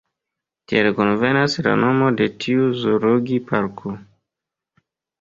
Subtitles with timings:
[0.71, 3.99] Tial konvenas la nomo de tiu zoologi-parko.